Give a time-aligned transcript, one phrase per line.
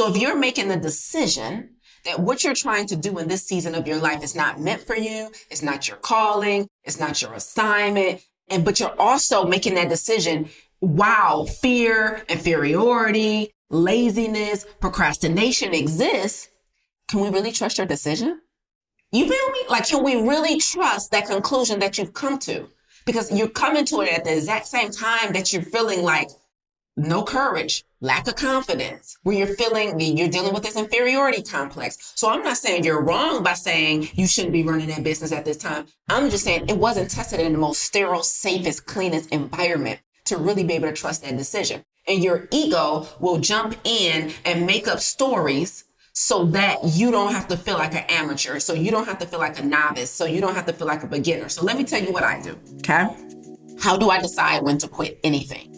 [0.00, 1.74] So if you're making the decision
[2.06, 4.80] that what you're trying to do in this season of your life is not meant
[4.80, 9.74] for you, it's not your calling, it's not your assignment, and but you're also making
[9.74, 10.48] that decision
[10.80, 16.48] wow, fear, inferiority, laziness, procrastination exists,
[17.10, 18.40] can we really trust your decision?
[19.12, 19.58] You feel me?
[19.68, 22.68] Like, can we really trust that conclusion that you've come to?
[23.04, 26.30] Because you're coming to it at the exact same time that you're feeling like
[27.00, 32.12] no courage, lack of confidence, where you're feeling you're dealing with this inferiority complex.
[32.14, 35.44] So I'm not saying you're wrong by saying you shouldn't be running that business at
[35.44, 35.86] this time.
[36.08, 40.64] I'm just saying it wasn't tested in the most sterile, safest, cleanest environment to really
[40.64, 41.84] be able to trust that decision.
[42.06, 47.48] And your ego will jump in and make up stories so that you don't have
[47.48, 48.58] to feel like an amateur.
[48.58, 50.10] So you don't have to feel like a novice.
[50.10, 51.48] So you don't have to feel like a beginner.
[51.48, 52.58] So let me tell you what I do.
[52.78, 53.08] Okay.
[53.80, 55.69] How do I decide when to quit anything?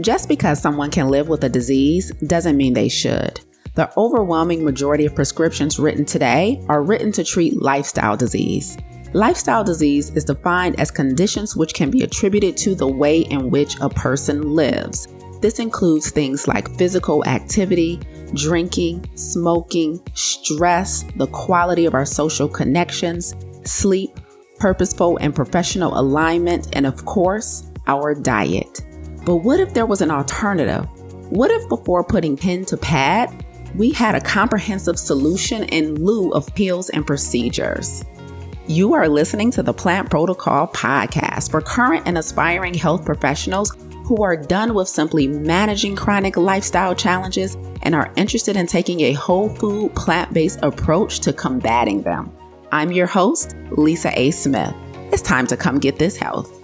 [0.00, 3.40] Just because someone can live with a disease doesn't mean they should.
[3.76, 8.76] The overwhelming majority of prescriptions written today are written to treat lifestyle disease.
[9.14, 13.80] Lifestyle disease is defined as conditions which can be attributed to the way in which
[13.80, 15.08] a person lives.
[15.40, 18.00] This includes things like physical activity,
[18.34, 23.34] drinking, smoking, stress, the quality of our social connections,
[23.64, 24.10] sleep,
[24.58, 28.80] purposeful and professional alignment, and of course, our diet.
[29.26, 30.86] But what if there was an alternative?
[31.32, 36.54] What if before putting pen to pad, we had a comprehensive solution in lieu of
[36.54, 38.04] pills and procedures?
[38.68, 44.22] You are listening to the Plant Protocol podcast for current and aspiring health professionals who
[44.22, 49.48] are done with simply managing chronic lifestyle challenges and are interested in taking a whole
[49.48, 52.30] food, plant based approach to combating them.
[52.70, 54.30] I'm your host, Lisa A.
[54.30, 54.72] Smith.
[55.12, 56.55] It's time to come get this health.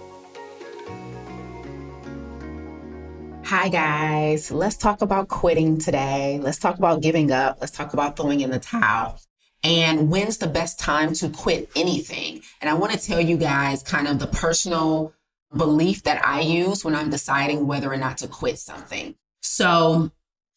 [3.63, 4.51] Hi, guys.
[4.51, 6.41] Let's talk about quitting today.
[6.43, 7.59] Let's talk about giving up.
[7.61, 9.21] Let's talk about throwing in the towel.
[9.63, 12.41] And when's the best time to quit anything?
[12.61, 15.15] And I want to tell you guys kind of the personal
[15.57, 19.15] belief that I use when I'm deciding whether or not to quit something.
[19.43, 20.11] So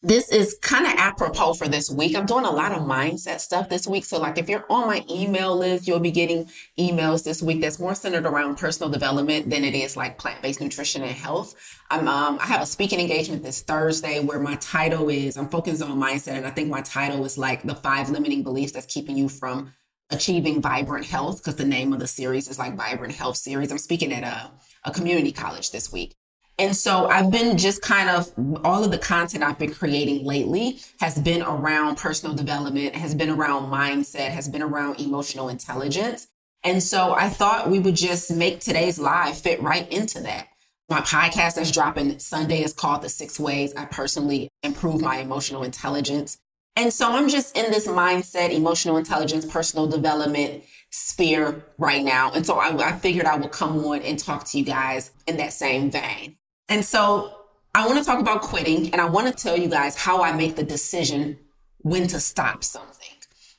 [0.06, 2.14] this is kind of apropos for this week.
[2.14, 4.04] I'm doing a lot of mindset stuff this week.
[4.04, 7.80] So, like, if you're on my email list, you'll be getting emails this week that's
[7.80, 11.56] more centered around personal development than it is like plant based nutrition and health.
[11.90, 15.82] I'm, um, I have a speaking engagement this Thursday where my title is I'm focused
[15.82, 19.16] on mindset, and I think my title is like the five limiting beliefs that's keeping
[19.16, 19.74] you from
[20.10, 23.72] achieving vibrant health because the name of the series is like Vibrant Health Series.
[23.72, 24.52] I'm speaking at a,
[24.84, 26.14] a community college this week.
[26.58, 28.32] And so I've been just kind of
[28.64, 33.28] all of the content I've been creating lately has been around personal development, has been
[33.28, 36.28] around mindset, has been around emotional intelligence.
[36.64, 40.48] And so I thought we would just make today's live fit right into that.
[40.88, 45.62] My podcast that's dropping Sunday is called The Six Ways I Personally Improve My Emotional
[45.62, 46.38] Intelligence.
[46.74, 52.30] And so I'm just in this mindset, emotional intelligence, personal development sphere right now.
[52.32, 55.36] And so I, I figured I would come on and talk to you guys in
[55.36, 56.36] that same vein.
[56.68, 57.32] And so
[57.74, 60.32] I want to talk about quitting and I want to tell you guys how I
[60.32, 61.38] make the decision
[61.78, 63.10] when to stop something.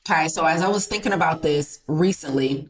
[0.10, 0.28] Okay.
[0.28, 2.70] So as I was thinking about this recently,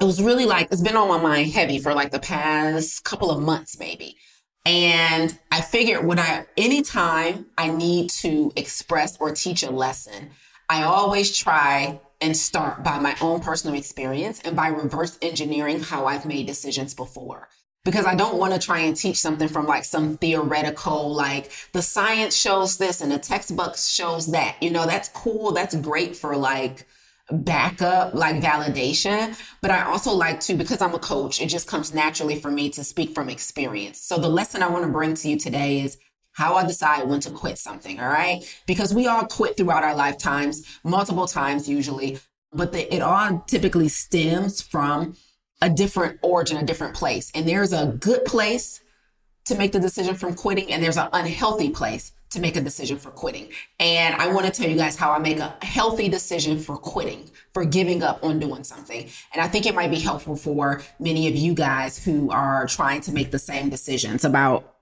[0.00, 3.30] it was really like, it's been on my mind heavy for like the past couple
[3.30, 4.16] of months, maybe.
[4.64, 10.30] And I figured when I, anytime I need to express or teach a lesson,
[10.68, 16.06] I always try and start by my own personal experience and by reverse engineering how
[16.06, 17.48] I've made decisions before
[17.88, 21.80] because I don't want to try and teach something from like some theoretical, like the
[21.80, 24.56] science shows this and the textbook shows that.
[24.60, 25.52] You know, that's cool.
[25.52, 26.86] That's great for like
[27.30, 29.40] backup, like validation.
[29.62, 32.68] But I also like to, because I'm a coach, it just comes naturally for me
[32.72, 34.02] to speak from experience.
[34.02, 35.96] So the lesson I want to bring to you today is
[36.32, 37.98] how I decide when to quit something.
[37.98, 38.44] All right.
[38.66, 42.18] Because we all quit throughout our lifetimes, multiple times usually,
[42.52, 45.16] but the, it all typically stems from
[45.60, 47.30] a different origin, a different place.
[47.34, 48.80] And there's a good place
[49.46, 52.98] to make the decision from quitting, and there's an unhealthy place to make a decision
[52.98, 53.48] for quitting.
[53.80, 57.30] And I want to tell you guys how I make a healthy decision for quitting,
[57.54, 59.08] for giving up on doing something.
[59.32, 63.00] And I think it might be helpful for many of you guys who are trying
[63.02, 64.74] to make the same decisions about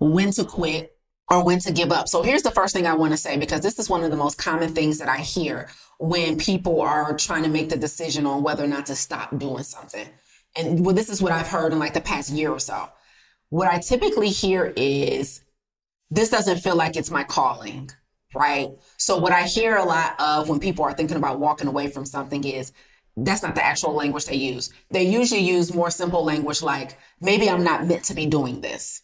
[0.00, 0.97] when to quit
[1.30, 2.08] or when to give up.
[2.08, 4.16] So here's the first thing I want to say, because this is one of the
[4.16, 8.42] most common things that I hear when people are trying to make the decision on
[8.42, 10.08] whether or not to stop doing something.
[10.56, 12.88] And well, this is what I've heard in like the past year or so.
[13.50, 15.42] What I typically hear is
[16.10, 17.90] this doesn't feel like it's my calling,
[18.34, 18.70] right?
[18.96, 22.06] So what I hear a lot of when people are thinking about walking away from
[22.06, 22.72] something is
[23.16, 24.72] that's not the actual language they use.
[24.90, 29.02] They usually use more simple language like maybe I'm not meant to be doing this.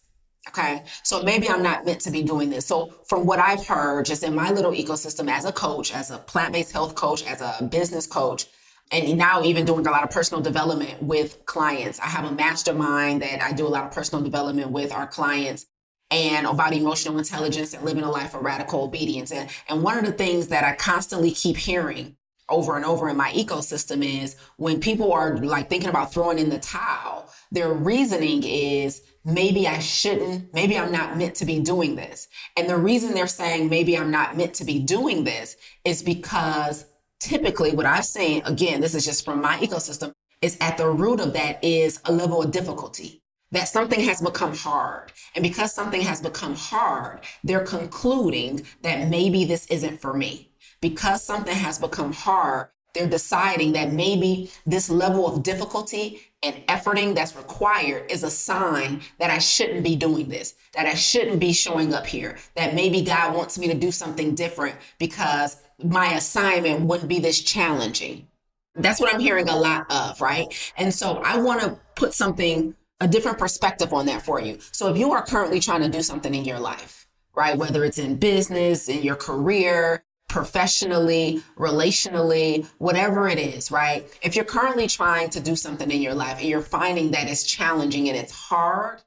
[0.49, 0.83] Okay.
[1.03, 1.25] So mm-hmm.
[1.25, 2.65] maybe I'm not meant to be doing this.
[2.65, 6.17] So from what I've heard, just in my little ecosystem as a coach, as a
[6.17, 8.47] plant-based health coach, as a business coach,
[8.91, 11.99] and now even doing a lot of personal development with clients.
[11.99, 15.65] I have a mastermind that I do a lot of personal development with our clients
[16.11, 19.31] and about emotional intelligence and living a life of radical obedience.
[19.31, 22.15] And, and one of the things that I constantly keep hearing
[22.47, 26.49] over and over in my ecosystem is when people are like thinking about throwing in
[26.49, 31.95] the towel, their reasoning is maybe I shouldn't, maybe I'm not meant to be doing
[31.95, 32.27] this.
[32.55, 36.85] And the reason they're saying maybe I'm not meant to be doing this is because
[37.19, 41.19] typically what I've seen, again, this is just from my ecosystem, is at the root
[41.19, 43.23] of that is a level of difficulty.
[43.51, 45.11] That something has become hard.
[45.33, 50.51] And because something has become hard, they're concluding that maybe this isn't for me.
[50.81, 57.13] Because something has become hard, they're deciding that maybe this level of difficulty and efforting
[57.13, 61.53] that's required is a sign that I shouldn't be doing this, that I shouldn't be
[61.53, 66.81] showing up here, that maybe God wants me to do something different because my assignment
[66.81, 68.27] wouldn't be this challenging.
[68.75, 70.47] That's what I'm hearing a lot of, right?
[70.77, 74.57] And so I want to put something, a different perspective on that for you.
[74.71, 77.57] So if you are currently trying to do something in your life, right?
[77.57, 80.04] Whether it's in business, in your career,
[80.35, 84.05] professionally, relationally, whatever it is, right?
[84.21, 87.45] If you're currently trying to do something in your life and you're finding that it's
[87.45, 89.01] challenging and it's hard,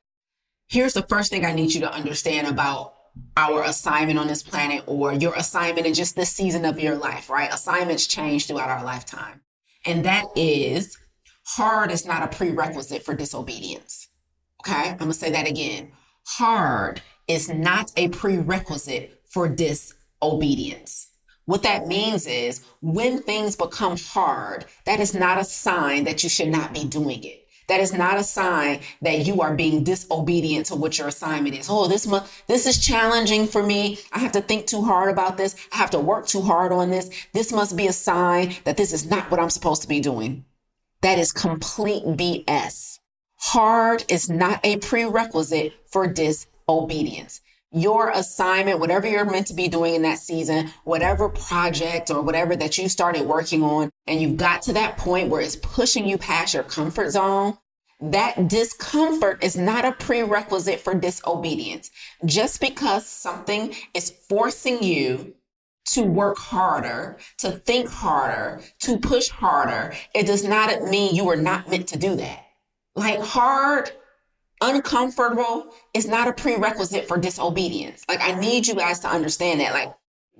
[0.69, 2.95] here's the first thing I need you to understand about
[3.37, 7.29] our assignment on this planet or your assignment in just this season of your life,
[7.29, 7.53] right?
[7.53, 9.43] Assignments change throughout our lifetime.
[9.85, 10.97] And that is
[11.45, 14.09] hard is not a prerequisite for disobedience.
[14.67, 14.93] Okay?
[14.93, 15.93] I'm going to say that again.
[16.25, 21.08] Hard is not a prerequisite for disobedience.
[21.49, 26.29] What that means is when things become hard, that is not a sign that you
[26.29, 27.47] should not be doing it.
[27.69, 31.69] That is not a sign that you are being disobedient to what your assignment is.
[31.71, 33.99] Oh, this month, this is challenging for me.
[34.13, 35.57] I have to think too hard about this.
[35.73, 37.09] I have to work too hard on this.
[37.33, 40.45] This must be a sign that this is not what I'm supposed to be doing.
[41.01, 42.99] That is complete BS.
[43.37, 49.95] Hard is not a prerequisite for disobedience your assignment, whatever you're meant to be doing
[49.95, 54.63] in that season, whatever project or whatever that you started working on, and you've got
[54.63, 57.59] to that point where it's pushing you past your comfort zone,
[58.01, 61.91] that discomfort is not a prerequisite for disobedience.
[62.25, 65.35] Just because something is forcing you
[65.87, 71.37] to work harder, to think harder, to push harder, it does not mean you are
[71.37, 72.45] not meant to do that.
[72.95, 73.91] Like hard
[74.61, 78.05] uncomfortable is not a prerequisite for disobedience.
[78.09, 79.73] Like I need you guys to understand that.
[79.73, 79.95] Like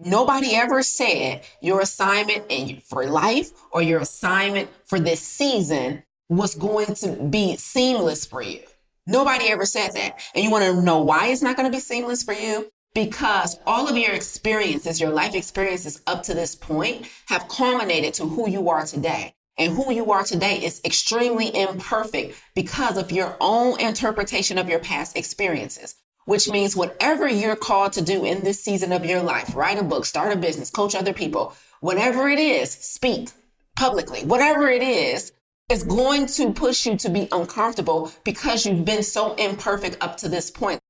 [0.05, 6.55] nobody ever said your assignment and for life or your assignment for this season was
[6.55, 8.61] going to be seamless for you.
[9.07, 10.21] Nobody ever said that.
[10.35, 12.71] And you want to know why it's not going to be seamless for you?
[12.95, 18.27] Because all of your experiences, your life experiences up to this point have culminated to
[18.27, 19.35] who you are today.
[19.59, 24.79] And who you are today is extremely imperfect because of your own interpretation of your
[24.79, 25.97] past experiences,
[26.27, 29.83] which means whatever you're called to do in this season of your life, write a
[29.83, 33.31] book, start a business, coach other people, whatever it is, speak
[33.77, 35.33] publicly, whatever it is,
[35.69, 40.29] is going to push you to be uncomfortable because you've been so imperfect up to
[40.29, 40.81] this point.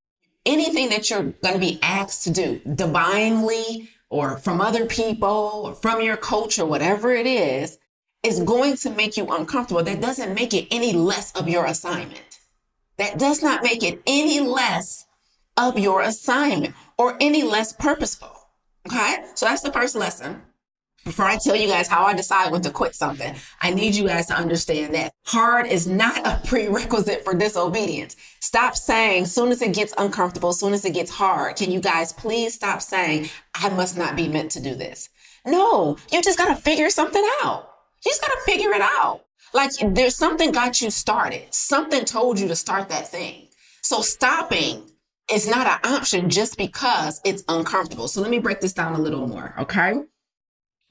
[0.46, 5.74] Anything that you're going to be asked to do divinely or from other people or
[5.74, 7.78] from your coach or whatever it is,
[8.22, 12.40] is going to make you uncomfortable, that doesn't make it any less of your assignment.
[12.96, 15.06] That does not make it any less
[15.56, 18.32] of your assignment or any less purposeful.
[18.86, 19.24] Okay.
[19.34, 20.42] So that's the first lesson.
[21.04, 24.06] Before I tell you guys how I decide when to quit something, I need you
[24.06, 28.16] guys to understand that hard is not a prerequisite for disobedience.
[28.40, 32.12] Stop saying, soon as it gets uncomfortable, soon as it gets hard, can you guys
[32.12, 35.08] please stop saying, I must not be meant to do this?
[35.46, 37.67] No, you just got to figure something out.
[38.04, 39.24] You just got to figure it out.
[39.54, 41.52] Like there's something got you started.
[41.52, 43.48] Something told you to start that thing.
[43.82, 44.82] So stopping
[45.32, 48.08] is not an option just because it's uncomfortable.
[48.08, 49.54] So let me break this down a little more.
[49.58, 50.00] Okay.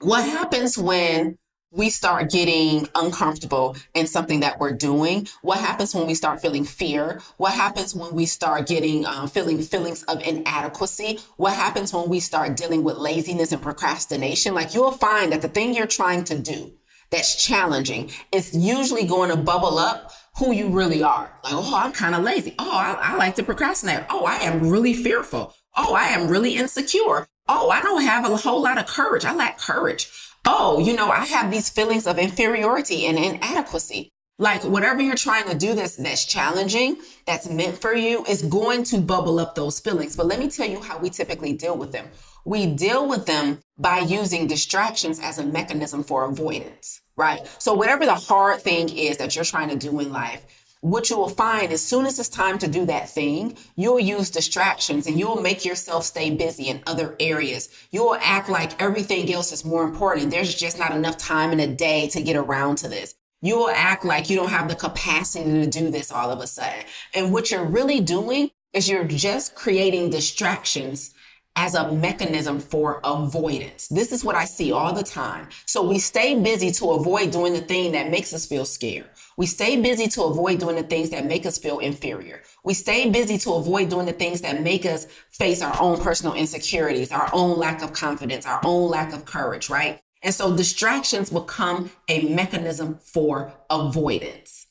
[0.00, 1.38] What happens when
[1.70, 5.28] we start getting uncomfortable in something that we're doing?
[5.42, 7.20] What happens when we start feeling fear?
[7.36, 11.18] What happens when we start getting um, feeling feelings of inadequacy?
[11.36, 14.54] What happens when we start dealing with laziness and procrastination?
[14.54, 16.72] Like you'll find that the thing you're trying to do
[17.10, 21.38] that's challenging, it's usually going to bubble up who you really are.
[21.42, 22.54] Like, oh, I'm kind of lazy.
[22.58, 24.04] Oh, I, I like to procrastinate.
[24.10, 25.54] Oh, I am really fearful.
[25.76, 27.26] Oh, I am really insecure.
[27.48, 29.24] Oh, I don't have a whole lot of courage.
[29.24, 30.10] I lack courage.
[30.46, 34.10] Oh, you know, I have these feelings of inferiority and inadequacy.
[34.38, 38.84] Like whatever you're trying to do that's that's challenging, that's meant for you, is going
[38.84, 40.14] to bubble up those feelings.
[40.14, 42.06] But let me tell you how we typically deal with them.
[42.44, 47.46] We deal with them by using distractions as a mechanism for avoidance, right?
[47.58, 50.44] So whatever the hard thing is that you're trying to do in life,
[50.80, 54.30] what you will find as soon as it's time to do that thing, you'll use
[54.30, 57.68] distractions and you'll make yourself stay busy in other areas.
[57.90, 60.30] You'll act like everything else is more important.
[60.30, 63.14] There's just not enough time in a day to get around to this.
[63.40, 66.84] You'll act like you don't have the capacity to do this all of a sudden.
[67.14, 71.12] And what you're really doing is you're just creating distractions
[71.58, 73.88] as a mechanism for avoidance.
[73.88, 75.48] This is what I see all the time.
[75.66, 79.10] So we stay busy to avoid doing the thing that makes us feel scared.
[79.36, 82.42] We stay busy to avoid doing the things that make us feel inferior.
[82.62, 86.34] We stay busy to avoid doing the things that make us face our own personal
[86.34, 90.00] insecurities, our own lack of confidence, our own lack of courage, right?
[90.22, 94.68] And so distractions become a mechanism for avoidance.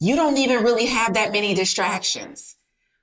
[0.00, 2.56] You don't even really have that many distractions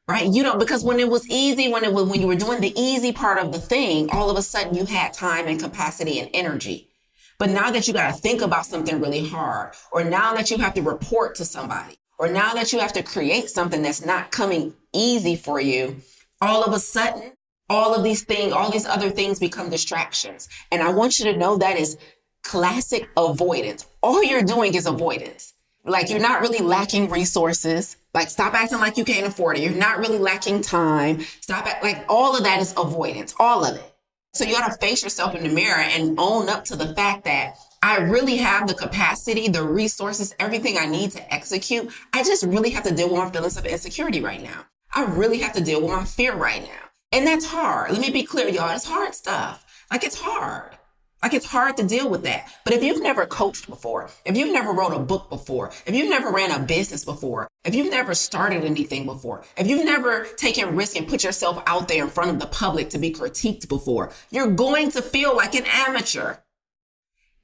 [0.10, 0.28] right?
[0.28, 2.78] You don't, because when it was easy, when it was, when you were doing the
[2.80, 6.30] easy part of the thing, all of a sudden you had time and capacity and
[6.34, 6.90] energy.
[7.38, 10.58] But now that you got to think about something really hard, or now that you
[10.58, 14.32] have to report to somebody, or now that you have to create something that's not
[14.32, 15.98] coming easy for you,
[16.42, 17.34] all of a sudden,
[17.70, 20.50] all of these things, all these other things become distractions.
[20.72, 21.98] And I want you to know that is
[22.44, 23.86] classic avoidance.
[24.02, 25.54] All you're doing is avoidance.
[25.86, 27.96] Like you're not really lacking resources.
[28.14, 29.64] Like stop acting like you can't afford it.
[29.64, 31.22] You're not really lacking time.
[31.42, 33.96] Stop at like all of that is avoidance, all of it.
[34.34, 37.26] So you got to face yourself in the mirror and own up to the fact
[37.26, 41.92] that I really have the capacity, the resources, everything I need to execute.
[42.14, 44.66] I just really have to deal with my feelings of insecurity right now.
[44.94, 46.90] I really have to deal with my fear right now.
[47.12, 47.92] And that's hard.
[47.92, 48.76] Let me be clear, y'all.
[48.76, 49.66] It's hard stuff.
[49.92, 50.78] Like it's hard.
[51.22, 52.50] Like it's hard to deal with that.
[52.64, 56.10] But if you've never coached before, if you've never wrote a book before, if you've
[56.10, 60.76] never ran a business before, if you've never started anything before, if you've never taken
[60.76, 64.12] risk and put yourself out there in front of the public to be critiqued before,
[64.32, 66.38] you're going to feel like an amateur.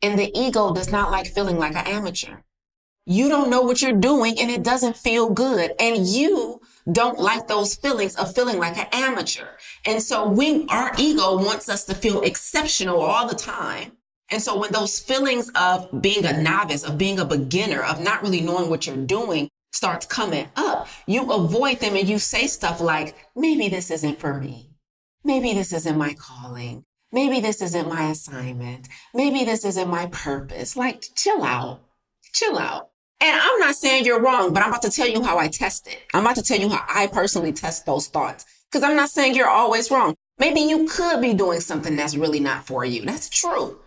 [0.01, 2.38] And the ego does not like feeling like an amateur.
[3.05, 5.74] You don't know what you're doing and it doesn't feel good.
[5.79, 6.62] And you
[6.92, 9.48] don't like those feelings of feeling like an amateur.
[9.86, 13.94] And so we, our ego wants us to feel exceptional all the time.
[14.32, 18.22] And so when those feelings of being a novice, of being a beginner, of not
[18.24, 22.82] really knowing what you're doing starts coming up, you avoid them and you say stuff
[22.82, 24.72] like, maybe this isn't for me.
[25.24, 26.84] Maybe this isn't my calling.
[27.12, 28.88] Maybe this isn't my assignment.
[29.13, 30.75] Maybe this isn't my purpose.
[30.75, 31.82] Like, chill out.
[32.34, 32.89] Chill out.
[33.25, 35.88] And I'm not saying you're wrong, but I'm about to tell you how I test
[35.88, 35.98] it.
[36.13, 38.46] I'm about to tell you how I personally test those thoughts.
[38.70, 40.13] Because I'm not saying you're always wrong.
[40.38, 43.03] Maybe you could be doing something that's really not for you.
[43.03, 43.79] That's true.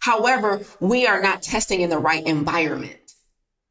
[0.00, 2.98] However, we are not testing in the right environment.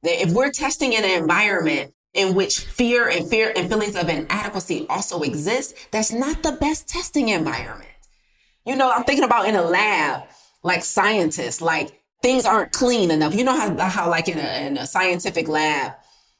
[0.01, 4.87] If we're testing in an environment in which fear and fear and feelings of inadequacy
[4.89, 7.91] also exist, that's not the best testing environment.
[8.65, 10.23] You know, I'm thinking about in a lab,
[10.63, 13.35] like scientists, like things aren't clean enough.
[13.35, 15.93] You know how, how like in a, in a scientific lab,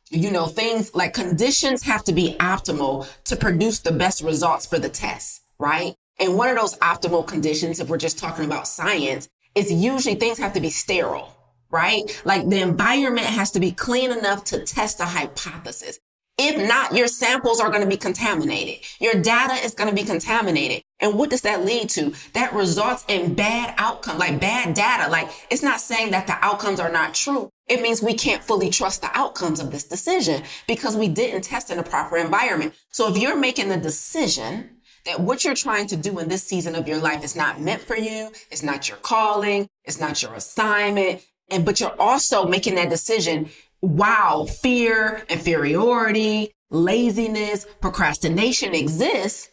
[0.10, 4.78] you know, things like conditions have to be optimal to produce the best results for
[4.78, 5.96] the test, right?
[6.20, 10.38] And one of those optimal conditions, if we're just talking about science, is usually things
[10.38, 11.36] have to be sterile,
[11.72, 12.04] right?
[12.26, 16.00] Like the environment has to be clean enough to test a hypothesis.
[16.38, 18.84] If not, your samples are going to be contaminated.
[19.00, 20.82] Your data is going to be contaminated.
[21.02, 22.14] And what does that lead to?
[22.34, 25.10] That results in bad outcome, like bad data.
[25.10, 27.50] Like it's not saying that the outcomes are not true.
[27.68, 31.70] It means we can't fully trust the outcomes of this decision because we didn't test
[31.70, 32.74] in a proper environment.
[32.90, 36.76] So if you're making the decision that what you're trying to do in this season
[36.76, 40.34] of your life is not meant for you, it's not your calling, it's not your
[40.34, 43.50] assignment, and but you're also making that decision
[43.82, 49.50] wow, fear, inferiority, laziness, procrastination exists,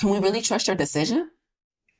[0.00, 1.30] can we really trust your decision?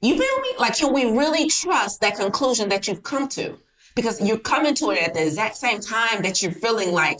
[0.00, 0.48] You feel me?
[0.58, 3.58] Like, can we really trust that conclusion that you've come to?
[3.94, 7.18] Because you're coming to it at the exact same time that you're feeling like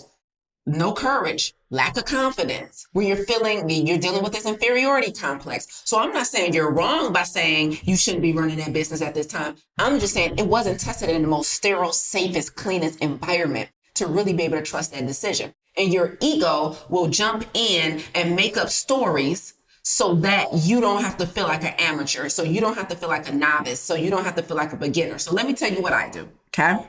[0.65, 5.83] no courage, lack of confidence, where you're feeling you're dealing with this inferiority complex.
[5.85, 9.15] So I'm not saying you're wrong by saying you shouldn't be running that business at
[9.15, 9.57] this time.
[9.79, 14.33] I'm just saying it wasn't tested in the most sterile, safest, cleanest environment to really
[14.33, 15.53] be able to trust that decision.
[15.77, 19.55] And your ego will jump in and make up stories
[19.91, 22.29] so that you don't have to feel like an amateur.
[22.29, 23.81] So you don't have to feel like a novice.
[23.81, 25.19] So you don't have to feel like a beginner.
[25.19, 26.29] So let me tell you what I do.
[26.49, 26.87] Okay.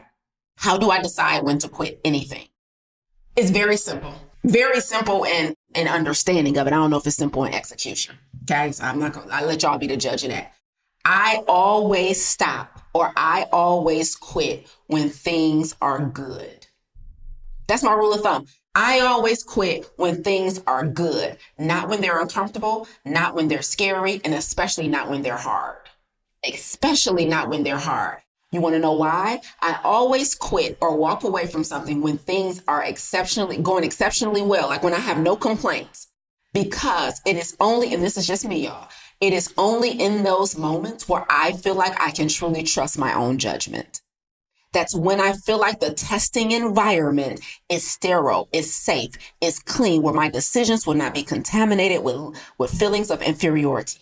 [0.58, 2.48] How do I decide when to quit anything?
[3.36, 4.14] It's very simple.
[4.44, 6.74] Very simple in, in understanding of it.
[6.74, 8.20] I don't know if it's simple in execution.
[8.44, 8.72] Okay.
[8.72, 10.54] So I'm not to, I let y'all be the judge of that.
[11.04, 16.68] I always stop or I always quit when things are good.
[17.68, 18.46] That's my rule of thumb.
[18.74, 24.22] I always quit when things are good, not when they're uncomfortable, not when they're scary,
[24.24, 25.78] and especially not when they're hard.
[26.48, 28.20] Especially not when they're hard.
[28.50, 29.42] You want to know why?
[29.62, 34.70] I always quit or walk away from something when things are exceptionally going exceptionally well,
[34.70, 36.08] like when I have no complaints.
[36.54, 38.88] Because it is only, and this is just me, y'all,
[39.20, 43.14] it is only in those moments where I feel like I can truly trust my
[43.14, 44.02] own judgment.
[44.74, 49.12] That's when I feel like the testing environment is sterile, is safe,
[49.42, 54.00] is clean, where my decisions will not be contaminated with, with feelings of inferiority.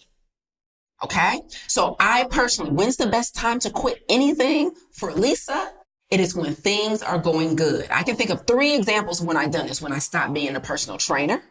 [1.04, 1.42] Okay.
[1.68, 5.72] So I personally, when's the best time to quit anything for Lisa?
[6.12, 7.88] It is when things are going good.
[7.90, 9.82] I can think of three examples when I've done this.
[9.82, 11.42] When I stopped being a personal trainer.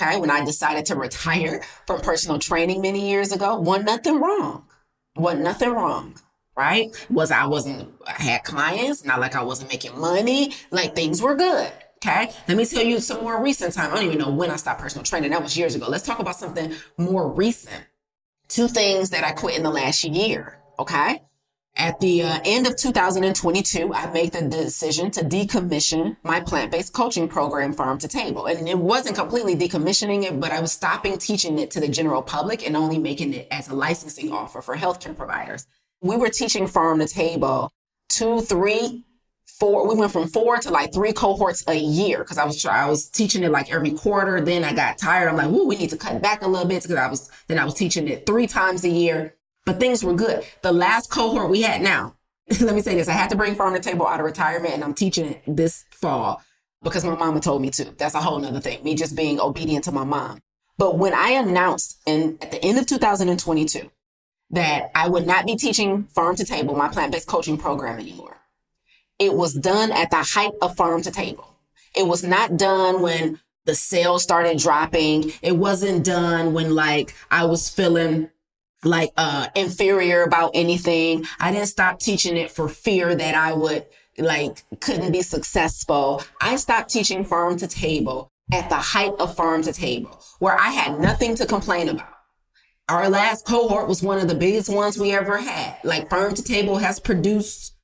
[0.00, 0.18] Okay.
[0.18, 4.64] When I decided to retire from personal training many years ago, one, nothing wrong.
[5.14, 6.14] One, nothing wrong
[6.58, 7.06] right?
[7.08, 11.36] Was I wasn't, I had clients, not like I wasn't making money, like things were
[11.36, 11.72] good.
[12.04, 12.30] Okay.
[12.48, 13.92] Let me tell you some more recent time.
[13.92, 15.30] I don't even know when I stopped personal training.
[15.30, 15.86] That was years ago.
[15.88, 17.84] Let's talk about something more recent.
[18.48, 20.58] Two things that I quit in the last year.
[20.78, 21.22] Okay.
[21.76, 27.28] At the uh, end of 2022, I made the decision to decommission my plant-based coaching
[27.28, 28.46] program, Farm to Table.
[28.46, 32.22] And it wasn't completely decommissioning it, but I was stopping teaching it to the general
[32.22, 35.66] public and only making it as a licensing offer for healthcare providers
[36.00, 37.72] we were teaching farm to table
[38.08, 39.04] two, three,
[39.44, 39.88] four.
[39.88, 43.08] We went from four to like three cohorts a year because I was I was
[43.08, 44.40] teaching it like every quarter.
[44.40, 45.28] Then I got tired.
[45.28, 47.58] I'm like, "Ooh, we need to cut back a little bit because I was then
[47.58, 49.34] I was teaching it three times a year.
[49.64, 50.44] But things were good.
[50.62, 52.14] The last cohort we had now.
[52.60, 54.82] let me say this: I had to bring farm to table out of retirement, and
[54.82, 56.42] I'm teaching it this fall
[56.82, 57.84] because my mama told me to.
[57.98, 58.82] That's a whole nother thing.
[58.82, 60.40] Me just being obedient to my mom.
[60.78, 63.90] But when I announced in at the end of 2022
[64.50, 68.38] that I would not be teaching farm to table, my plant based coaching program anymore.
[69.18, 71.56] It was done at the height of farm to table.
[71.96, 75.32] It was not done when the sales started dropping.
[75.42, 78.30] It wasn't done when like I was feeling
[78.84, 81.24] like uh inferior about anything.
[81.40, 86.22] I didn't stop teaching it for fear that I would like couldn't be successful.
[86.40, 90.70] I stopped teaching farm to table at the height of farm to table where I
[90.70, 92.17] had nothing to complain about
[92.88, 95.76] our last cohort was one of the biggest ones we ever had.
[95.84, 97.74] Like Farm to Table has produced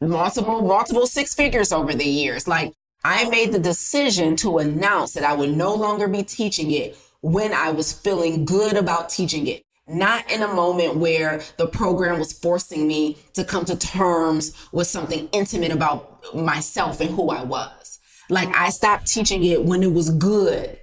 [0.00, 2.48] multiple, multiple six figures over the years.
[2.48, 2.72] Like
[3.04, 7.52] I made the decision to announce that I would no longer be teaching it when
[7.52, 9.62] I was feeling good about teaching it.
[9.88, 14.86] Not in a moment where the program was forcing me to come to terms with
[14.86, 18.00] something intimate about myself and who I was.
[18.28, 20.78] Like I stopped teaching it when it was good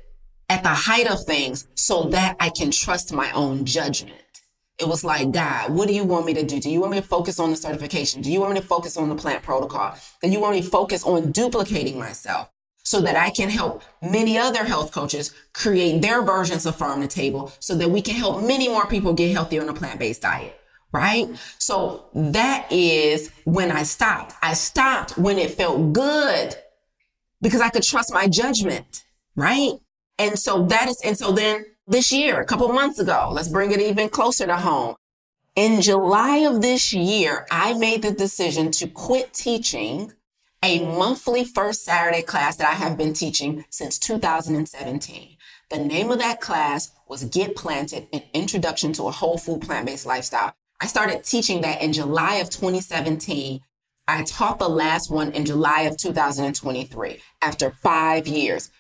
[0.50, 4.20] at the height of things so that I can trust my own judgment.
[4.80, 6.60] It was like, God, what do you want me to do?
[6.60, 8.22] Do you want me to focus on the certification?
[8.22, 9.96] Do you want me to focus on the plant protocol?
[10.22, 12.50] Do you want me to focus on duplicating myself
[12.84, 17.08] so that I can help many other health coaches create their versions of farm to
[17.08, 20.60] table so that we can help many more people get healthier on a plant-based diet?
[20.92, 21.28] Right?
[21.60, 24.34] So that is when I stopped.
[24.42, 26.56] I stopped when it felt good
[27.42, 29.04] because I could trust my judgment,
[29.36, 29.74] right?
[30.18, 33.72] And so that is, and so then this year, a couple months ago, let's bring
[33.72, 34.96] it even closer to home.
[35.56, 40.14] In July of this year, I made the decision to quit teaching
[40.64, 45.38] a monthly first Saturday class that I have been teaching since 2017.
[45.70, 50.06] The name of that class was Get Planted, an introduction to a whole food plant-based
[50.06, 50.54] lifestyle.
[50.80, 53.60] I started teaching that in July of 2017.
[54.08, 58.72] I taught the last one in July of 2023 after five years.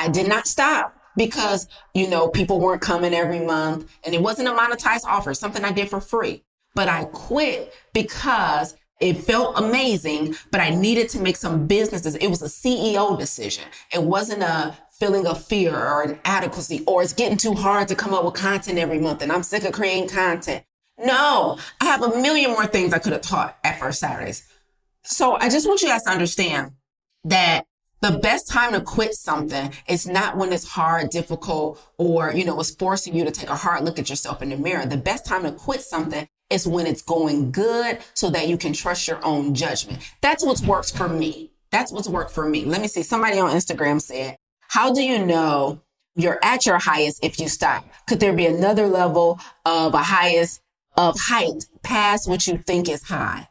[0.00, 4.48] I did not stop because, you know, people weren't coming every month and it wasn't
[4.48, 6.42] a monetized offer, something I did for free.
[6.74, 12.14] But I quit because it felt amazing, but I needed to make some businesses.
[12.14, 13.64] It was a CEO decision.
[13.92, 18.14] It wasn't a feeling of fear or inadequacy or it's getting too hard to come
[18.14, 20.64] up with content every month and I'm sick of creating content.
[20.96, 24.48] No, I have a million more things I could have taught at First Saturdays.
[25.04, 26.72] So I just want you guys to understand
[27.24, 27.66] that
[28.00, 32.58] the best time to quit something is not when it's hard, difficult, or, you know,
[32.60, 34.86] it's forcing you to take a hard look at yourself in the mirror.
[34.86, 38.72] The best time to quit something is when it's going good so that you can
[38.72, 40.00] trust your own judgment.
[40.20, 41.52] That's what's worked for me.
[41.70, 42.64] That's what's worked for me.
[42.64, 43.02] Let me see.
[43.02, 44.36] Somebody on Instagram said,
[44.68, 45.80] how do you know
[46.16, 47.86] you're at your highest if you stop?
[48.08, 50.60] Could there be another level of a highest
[50.96, 53.48] of height past what you think is high?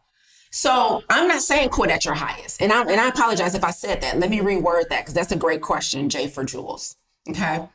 [0.51, 2.61] So I'm not saying quit at your highest.
[2.61, 4.17] And I and I apologize if I said that.
[4.17, 6.95] Let me reword that because that's a great question, Jay for Jules.
[7.29, 7.67] Okay.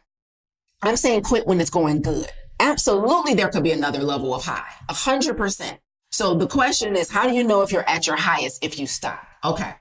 [0.82, 2.28] I'm saying quit when it's going good.
[2.60, 5.80] Absolutely, there could be another level of high, a hundred percent.
[6.10, 8.86] So the question is, how do you know if you're at your highest if you
[8.86, 9.26] stop?
[9.44, 9.72] Okay.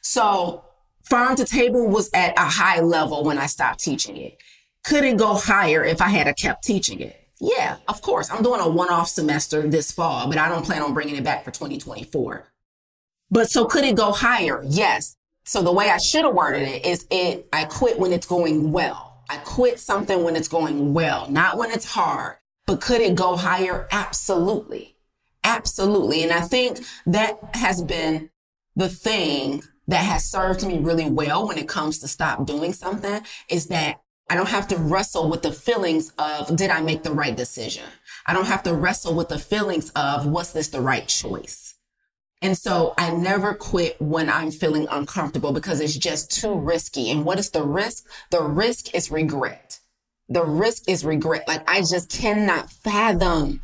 [0.00, 0.64] So
[1.02, 4.38] farm to table was at a high level when I stopped teaching it.
[4.84, 7.25] Could it go higher if I had kept teaching it?
[7.40, 8.30] Yeah, of course.
[8.30, 11.24] I'm doing a one off semester this fall, but I don't plan on bringing it
[11.24, 12.46] back for 2024.
[13.30, 14.64] But so could it go higher?
[14.66, 15.16] Yes.
[15.44, 18.72] So the way I should have worded it is it, I quit when it's going
[18.72, 19.24] well.
[19.28, 22.36] I quit something when it's going well, not when it's hard.
[22.66, 23.86] But could it go higher?
[23.92, 24.96] Absolutely.
[25.44, 26.22] Absolutely.
[26.22, 28.30] And I think that has been
[28.74, 33.22] the thing that has served me really well when it comes to stop doing something
[33.48, 37.12] is that I don't have to wrestle with the feelings of, did I make the
[37.12, 37.84] right decision?
[38.26, 41.74] I don't have to wrestle with the feelings of, was this the right choice?
[42.42, 47.10] And so I never quit when I'm feeling uncomfortable because it's just too risky.
[47.10, 48.04] And what is the risk?
[48.30, 49.78] The risk is regret.
[50.28, 51.46] The risk is regret.
[51.46, 53.60] Like I just cannot fathom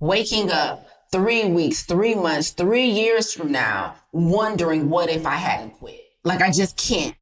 [0.00, 5.74] waking up three weeks, three months, three years from now, wondering what if I hadn't
[5.74, 6.00] quit.
[6.24, 7.14] Like I just can't.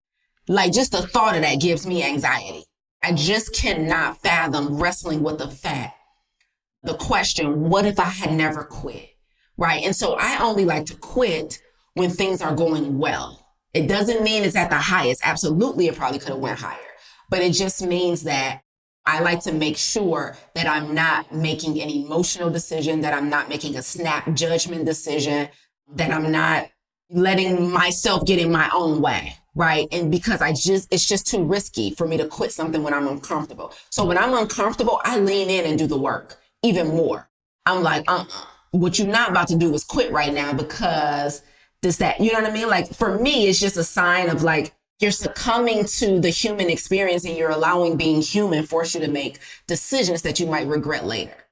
[0.48, 2.64] Like just the thought of that gives me anxiety.
[3.04, 5.94] I just cannot fathom wrestling with the fact,
[6.82, 9.10] the question, what if I had never quit?
[9.58, 9.84] Right.
[9.84, 11.60] And so I only like to quit
[11.92, 13.46] when things are going well.
[13.74, 15.20] It doesn't mean it's at the highest.
[15.22, 16.78] Absolutely, it probably could have went higher,
[17.28, 18.62] but it just means that
[19.04, 23.50] I like to make sure that I'm not making an emotional decision, that I'm not
[23.50, 25.48] making a snap judgment decision,
[25.94, 26.70] that I'm not
[27.14, 29.86] letting myself get in my own way right?
[29.92, 33.06] And because I just, it's just too risky for me to quit something when I'm
[33.06, 33.72] uncomfortable.
[33.90, 37.28] So when I'm uncomfortable, I lean in and do the work even more.
[37.66, 41.42] I'm like, uh uh What you're not about to do is quit right now because
[41.82, 42.68] this, that, you know what I mean?
[42.68, 47.24] Like for me, it's just a sign of like, you're succumbing to the human experience
[47.24, 51.43] and you're allowing being human force you to make decisions that you might regret later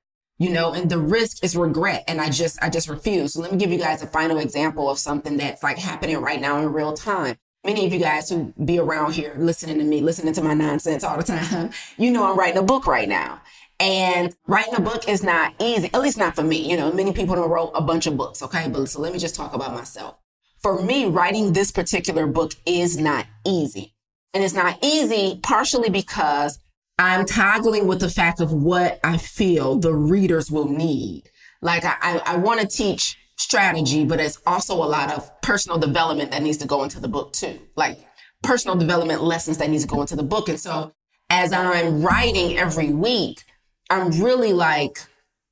[0.43, 3.53] you know and the risk is regret and i just i just refuse so let
[3.53, 6.73] me give you guys a final example of something that's like happening right now in
[6.73, 10.43] real time many of you guys who be around here listening to me, listening to
[10.43, 13.41] my nonsense all the time, you know I'm writing a book right now.
[13.81, 16.71] And writing a book is not easy, at least not for me.
[16.71, 18.69] You know, many people don't wrote a bunch of books, okay?
[18.69, 20.19] But so let me just talk about myself.
[20.61, 23.95] For me, writing this particular book is not easy.
[24.35, 26.61] And it's not easy partially because
[27.03, 31.25] I'm toggling with the fact of what I feel the readers will need.
[31.61, 36.31] Like I, I, want to teach strategy, but it's also a lot of personal development
[36.31, 37.59] that needs to go into the book too.
[37.75, 37.99] Like
[38.45, 40.49] personal development lessons that needs to go into the book.
[40.49, 40.93] And so
[41.29, 43.43] as I'm writing every week,
[43.91, 44.99] I'm really like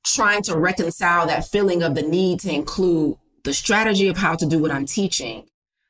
[0.05, 4.45] trying to reconcile that feeling of the need to include the strategy of how to
[4.45, 5.47] do what I'm teaching,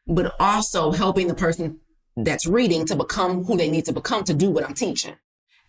[0.07, 1.81] but also helping the person
[2.17, 5.15] that's reading to become who they need to become to do what I'm teaching.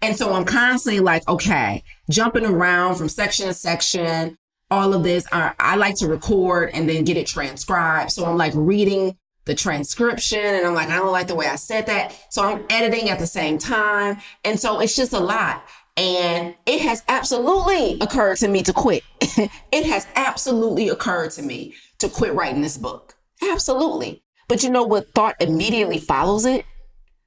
[0.03, 4.37] And so I'm constantly like, okay, jumping around from section to section,
[4.69, 5.27] all of this.
[5.31, 8.11] I, I like to record and then get it transcribed.
[8.11, 11.57] So I'm like reading the transcription and I'm like, I don't like the way I
[11.57, 12.19] said that.
[12.31, 14.19] So I'm editing at the same time.
[14.45, 15.65] And so it's just a lot.
[15.97, 19.05] And it has absolutely occurred to me to quit.
[19.21, 23.15] it has absolutely occurred to me to quit writing this book.
[23.51, 24.23] Absolutely.
[24.49, 26.65] But you know what thought immediately follows it?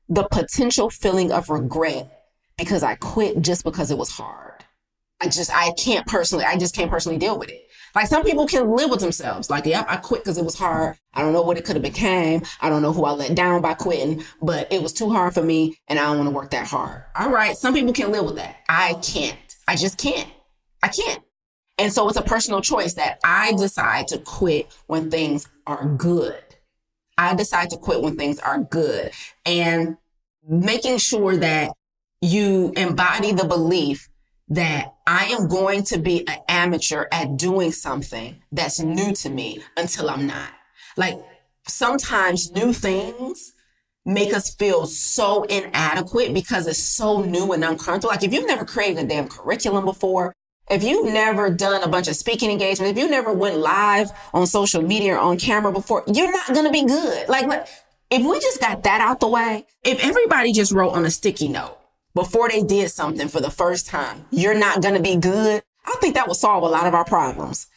[0.10, 2.15] The potential feeling of regret
[2.58, 4.64] because I quit just because it was hard.
[5.22, 7.62] I just, I can't personally, I just can't personally deal with it.
[7.96, 9.50] Like some people can live with themselves.
[9.50, 10.98] Like, yep, I quit because it was hard.
[11.14, 12.42] I don't know what it could have became.
[12.62, 15.42] I don't know who I let down by quitting, but it was too hard for
[15.42, 17.04] me and I don't want to work that hard.
[17.16, 17.56] All right.
[17.56, 18.58] Some people can live with that.
[18.68, 19.38] I can't.
[19.68, 20.30] I just can't.
[20.84, 21.24] I can't.
[21.78, 26.42] And so it's a personal choice that I decide to quit when things are good.
[27.18, 29.12] I decide to quit when things are good
[29.46, 29.98] and
[30.48, 31.72] making sure that
[32.22, 34.10] you embody the belief
[34.48, 39.60] that I am going to be an amateur at doing something that's new to me
[39.76, 40.50] until I'm not.
[40.98, 41.20] Like
[41.68, 43.54] sometimes new things
[44.06, 48.10] make us feel so inadequate because it's so new and uncomfortable.
[48.10, 50.32] Like if you've never created a damn curriculum before,
[50.70, 54.48] if you've never done a bunch of speaking engagements, if you never went live on
[54.48, 57.30] social media or on camera before, you're not going to be good.
[57.30, 57.68] Like,
[58.10, 61.50] if we just got that out the way, if everybody just wrote on a sticky
[61.50, 61.78] note,
[62.16, 65.62] before they did something for the first time, you're not going to be good.
[65.86, 67.68] I think that would solve a lot of our problems.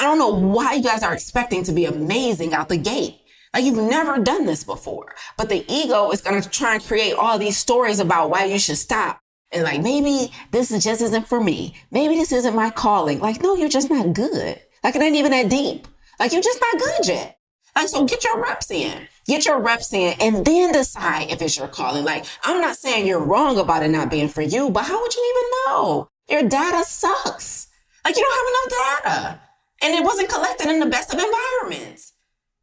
[0.00, 3.20] I don't know why you guys are expecting to be amazing out the gate.
[3.52, 7.14] Like you've never done this before, but the ego is going to try and create
[7.14, 9.20] all these stories about why you should stop.
[9.50, 11.74] And like, maybe this is just isn't for me.
[11.90, 13.18] Maybe this isn't my calling.
[13.18, 14.60] Like, no, you're just not good.
[14.84, 15.88] Like it ain't even that deep.
[16.20, 17.38] Like you're just not good yet.
[17.74, 21.56] Like, so get your reps in, get your reps in, and then decide if it's
[21.56, 22.04] your calling.
[22.04, 25.14] Like, I'm not saying you're wrong about it not being for you, but how would
[25.14, 26.08] you even know?
[26.28, 27.68] Your data sucks.
[28.04, 29.40] Like, you don't have enough data.
[29.82, 32.14] And it wasn't collected in the best of environments.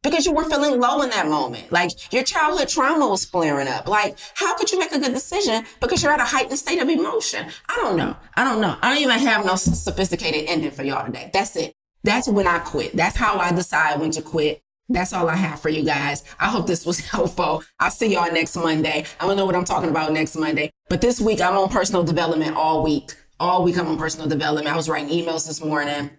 [0.06, 1.70] because you were feeling low in that moment.
[1.72, 3.88] Like your childhood trauma was flaring up.
[3.88, 6.88] Like, how could you make a good decision because you're at a heightened state of
[6.88, 7.46] emotion?
[7.68, 8.16] I don't know.
[8.36, 8.76] I don't know.
[8.82, 11.30] I don't even have no sophisticated ending for y'all today.
[11.32, 11.74] That's it.
[12.04, 12.94] That's when I quit.
[12.96, 14.62] That's how I decide when to quit.
[14.88, 16.24] That's all I have for you guys.
[16.38, 17.64] I hope this was helpful.
[17.80, 19.04] I'll see y'all next Monday.
[19.20, 22.04] I don't know what I'm talking about next Monday, but this week I'm on personal
[22.04, 23.12] development all week.
[23.40, 24.68] All week I'm on personal development.
[24.68, 26.10] I was writing emails this morning.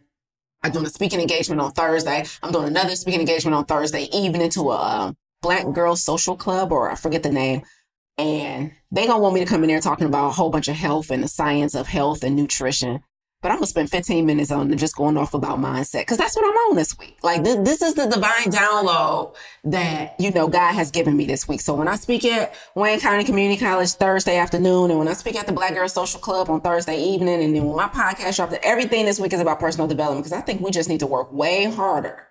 [0.63, 2.25] I'm doing a speaking engagement on Thursday.
[2.43, 6.71] I'm doing another speaking engagement on Thursday evening to a um, Black girl Social Club,
[6.71, 7.61] or I forget the name.
[8.17, 10.75] And they gonna want me to come in there talking about a whole bunch of
[10.75, 13.01] health and the science of health and nutrition.
[13.41, 16.43] But I'm gonna spend 15 minutes on just going off about mindset because that's what
[16.43, 17.17] I'm on this week.
[17.21, 21.47] Like th- this is the divine download that you know God has given me this
[21.47, 21.61] week.
[21.61, 25.35] So when I speak at Wayne County Community College Thursday afternoon, and when I speak
[25.35, 28.55] at the Black Girl Social Club on Thursday evening, and then when my podcast drops,
[28.63, 31.31] everything this week is about personal development because I think we just need to work
[31.31, 32.27] way harder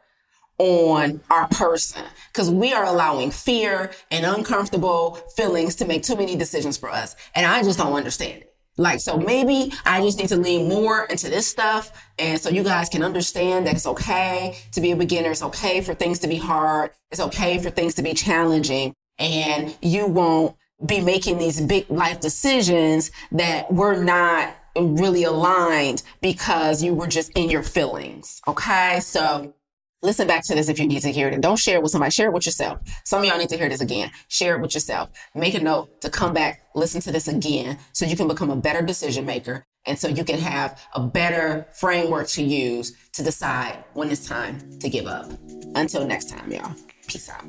[0.59, 6.35] on our person because we are allowing fear and uncomfortable feelings to make too many
[6.35, 8.56] decisions for us, and I just don't understand it.
[8.79, 11.93] Like, so maybe I just need to lean more into this stuff.
[12.19, 15.31] And so you guys can understand that it's okay to be a beginner.
[15.31, 16.91] It's okay for things to be hard.
[17.11, 18.95] It's okay for things to be challenging.
[19.19, 26.83] And you won't be making these big life decisions that were not really aligned because
[26.83, 28.43] you were just in your feelings.
[28.47, 29.01] Okay.
[29.01, 29.55] So
[30.03, 31.35] Listen back to this if you need to hear it.
[31.35, 32.11] And don't share it with somebody.
[32.11, 32.81] Share it with yourself.
[33.05, 34.11] Some of y'all need to hear this again.
[34.29, 35.09] Share it with yourself.
[35.35, 38.57] Make a note to come back, listen to this again so you can become a
[38.57, 39.65] better decision maker.
[39.87, 44.79] And so you can have a better framework to use to decide when it's time
[44.81, 45.31] to give up.
[45.75, 46.75] Until next time, y'all.
[47.07, 47.45] Peace out.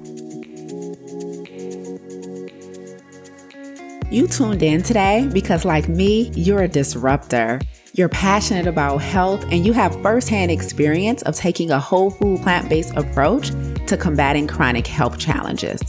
[4.10, 7.60] You tuned in today because, like me, you're a disruptor.
[7.98, 12.70] You're passionate about health and you have firsthand experience of taking a whole food plant
[12.70, 13.50] based approach
[13.88, 15.82] to combating chronic health challenges.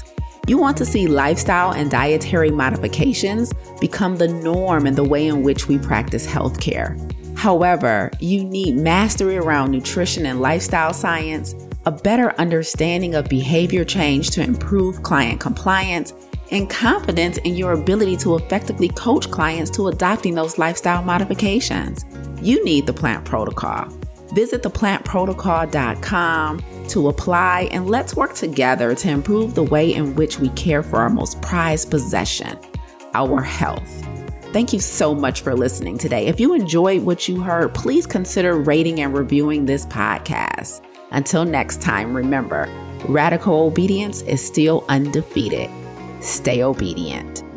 [0.47, 5.43] You want to see lifestyle and dietary modifications become the norm in the way in
[5.43, 6.97] which we practice healthcare.
[7.37, 14.31] However, you need mastery around nutrition and lifestyle science, a better understanding of behavior change
[14.31, 16.15] to improve client compliance,
[16.51, 22.05] and confidence in your ability to effectively coach clients to adopting those lifestyle modifications.
[22.41, 23.89] You need the plant protocol.
[24.33, 30.51] Visit theplantprotocol.com to apply and let's work together to improve the way in which we
[30.51, 32.59] care for our most prized possession,
[33.15, 34.07] our health.
[34.53, 36.27] Thank you so much for listening today.
[36.27, 40.83] If you enjoyed what you heard, please consider rating and reviewing this podcast.
[41.11, 42.69] Until next time, remember,
[43.09, 45.71] radical obedience is still undefeated.
[46.21, 47.48] Stay obedient.